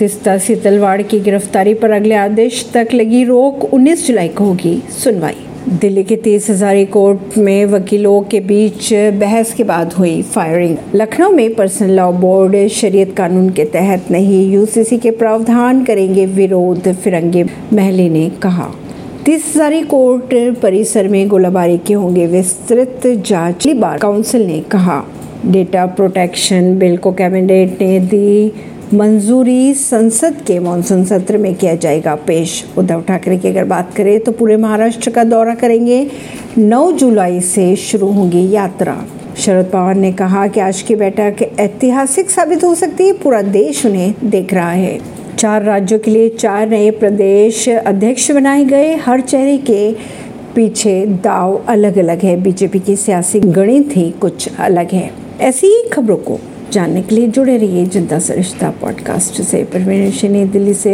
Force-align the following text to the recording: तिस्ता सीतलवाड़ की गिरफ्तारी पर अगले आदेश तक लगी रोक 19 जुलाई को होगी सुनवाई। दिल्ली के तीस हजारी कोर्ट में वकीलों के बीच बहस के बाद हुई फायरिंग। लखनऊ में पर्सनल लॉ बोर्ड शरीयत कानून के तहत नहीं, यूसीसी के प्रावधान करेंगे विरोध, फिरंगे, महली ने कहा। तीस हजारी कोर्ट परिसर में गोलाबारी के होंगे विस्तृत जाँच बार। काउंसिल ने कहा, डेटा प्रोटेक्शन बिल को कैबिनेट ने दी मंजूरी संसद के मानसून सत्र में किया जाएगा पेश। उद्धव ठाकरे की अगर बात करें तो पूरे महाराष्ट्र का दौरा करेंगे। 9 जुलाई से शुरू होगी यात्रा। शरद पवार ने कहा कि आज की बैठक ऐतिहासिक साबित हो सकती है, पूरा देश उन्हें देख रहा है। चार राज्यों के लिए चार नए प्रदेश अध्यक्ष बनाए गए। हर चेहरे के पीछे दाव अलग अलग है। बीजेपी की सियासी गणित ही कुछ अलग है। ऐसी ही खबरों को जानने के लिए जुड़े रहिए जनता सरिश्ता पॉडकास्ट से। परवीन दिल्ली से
तिस्ता 0.00 0.38
सीतलवाड़ 0.38 1.02
की 1.02 1.20
गिरफ्तारी 1.20 1.74
पर 1.74 1.90
अगले 1.90 2.14
आदेश 2.14 2.70
तक 2.74 2.88
लगी 2.94 3.24
रोक 3.24 3.64
19 3.74 4.06
जुलाई 4.06 4.28
को 4.28 4.44
होगी 4.44 4.82
सुनवाई। 4.90 5.34
दिल्ली 5.68 6.04
के 6.04 6.16
तीस 6.16 6.50
हजारी 6.50 6.84
कोर्ट 6.84 7.38
में 7.38 7.66
वकीलों 7.66 8.20
के 8.20 8.40
बीच 8.40 8.92
बहस 8.92 9.54
के 9.54 9.64
बाद 9.64 9.92
हुई 9.92 10.22
फायरिंग। 10.22 10.76
लखनऊ 10.94 11.32
में 11.32 11.54
पर्सनल 11.54 11.90
लॉ 11.90 12.12
बोर्ड 12.12 12.68
शरीयत 12.68 13.14
कानून 13.16 13.50
के 13.50 13.64
तहत 13.64 14.10
नहीं, 14.10 14.52
यूसीसी 14.52 14.98
के 14.98 15.10
प्रावधान 15.10 15.84
करेंगे 15.84 16.26
विरोध, 16.26 16.92
फिरंगे, 16.92 17.44
महली 17.72 18.08
ने 18.08 18.28
कहा। 18.42 18.70
तीस 19.24 19.52
हजारी 19.56 19.82
कोर्ट 19.82 20.56
परिसर 20.62 21.08
में 21.08 21.28
गोलाबारी 21.28 21.78
के 21.78 21.94
होंगे 21.94 22.26
विस्तृत 22.26 23.00
जाँच 23.06 23.68
बार। 23.68 23.98
काउंसिल 23.98 24.46
ने 24.46 24.60
कहा, 24.60 25.04
डेटा 25.46 25.86
प्रोटेक्शन 25.86 26.78
बिल 26.78 26.96
को 26.96 27.12
कैबिनेट 27.12 27.80
ने 27.82 28.00
दी 28.00 28.52
मंजूरी 28.94 29.74
संसद 29.74 30.36
के 30.46 30.58
मानसून 30.58 31.04
सत्र 31.04 31.38
में 31.38 31.54
किया 31.54 31.74
जाएगा 31.74 32.14
पेश। 32.14 32.64
उद्धव 32.78 33.02
ठाकरे 33.02 33.36
की 33.38 33.48
अगर 33.48 33.64
बात 33.64 33.94
करें 33.94 34.18
तो 34.20 34.32
पूरे 34.32 34.56
महाराष्ट्र 34.56 35.10
का 35.10 35.24
दौरा 35.24 35.54
करेंगे। 35.54 36.06
9 36.58 36.90
जुलाई 36.92 37.40
से 37.40 37.76
शुरू 37.76 38.06
होगी 38.06 38.50
यात्रा। 38.50 38.96
शरद 39.38 39.66
पवार 39.66 39.94
ने 39.94 40.12
कहा 40.12 40.46
कि 40.46 40.60
आज 40.60 40.82
की 40.82 40.94
बैठक 40.94 41.46
ऐतिहासिक 41.60 42.30
साबित 42.30 42.64
हो 42.64 42.74
सकती 42.74 43.06
है, 43.06 43.12
पूरा 43.12 43.42
देश 43.42 43.86
उन्हें 43.86 44.14
देख 44.24 44.54
रहा 44.54 44.72
है। 44.72 44.98
चार 45.38 45.62
राज्यों 45.62 45.98
के 45.98 46.10
लिए 46.10 46.28
चार 46.28 46.68
नए 46.68 46.90
प्रदेश 46.90 47.68
अध्यक्ष 47.68 48.30
बनाए 48.30 48.64
गए। 48.64 48.94
हर 48.96 49.20
चेहरे 49.20 49.58
के 49.58 49.92
पीछे 50.54 51.04
दाव 51.06 51.60
अलग 51.68 51.98
अलग 51.98 52.22
है। 52.22 52.40
बीजेपी 52.42 52.78
की 52.78 52.96
सियासी 52.96 53.40
गणित 53.40 53.96
ही 53.96 54.10
कुछ 54.10 54.48
अलग 54.58 54.92
है। 54.92 55.10
ऐसी 55.40 55.66
ही 55.66 55.88
खबरों 55.88 56.16
को 56.16 56.40
जानने 56.70 57.02
के 57.02 57.14
लिए 57.14 57.28
जुड़े 57.28 57.56
रहिए 57.56 57.86
जनता 57.86 58.18
सरिश्ता 58.18 58.70
पॉडकास्ट 58.70 59.42
से। 59.42 59.64
परवीन 59.64 60.50
दिल्ली 60.50 60.74
से 60.74 60.88